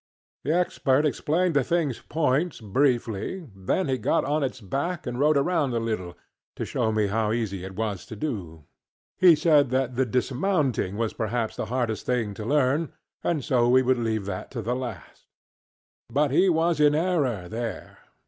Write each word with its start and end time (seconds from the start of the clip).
The 0.43 0.51
Expert 0.51 1.05
explained 1.05 1.53
the 1.53 1.59
thingŌĆÖs 1.59 2.09
points 2.09 2.59
briefly, 2.59 3.45
then 3.55 3.87
he 3.87 3.99
got 3.99 4.25
on 4.25 4.41
its 4.41 4.59
back 4.59 5.05
and 5.05 5.19
rode 5.19 5.37
around 5.37 5.75
a 5.75 5.79
little, 5.79 6.17
to 6.55 6.65
show 6.65 6.91
me 6.91 7.05
how 7.05 7.31
easy 7.31 7.63
it 7.63 7.75
was 7.75 8.07
to 8.07 8.15
do. 8.15 8.63
He 9.19 9.35
said 9.35 9.69
that 9.69 9.95
the 9.97 10.07
dismounting 10.07 10.97
was 10.97 11.13
perhaps 11.13 11.55
the 11.55 11.65
hardest 11.67 12.07
thing 12.07 12.33
to 12.33 12.45
learn, 12.45 12.91
and 13.23 13.45
so 13.45 13.69
we 13.69 13.83
would 13.83 13.99
leave 13.99 14.25
that 14.25 14.49
to 14.57 14.63
the 14.63 14.75
last. 14.75 15.27
But 16.09 16.31
he 16.31 16.49
was 16.49 16.79
in 16.79 16.95
error 16.95 17.47
there. 17.47 17.99